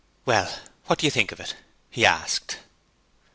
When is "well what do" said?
0.25-1.05